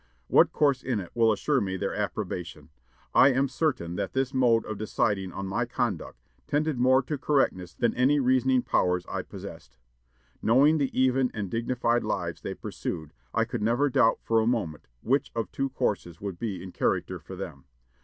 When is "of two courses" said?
15.35-16.19